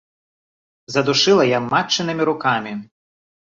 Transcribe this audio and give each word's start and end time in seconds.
Задушыла 0.95 1.45
я 1.49 1.59
матчынымі 1.71 2.23
рукамі. 2.33 2.73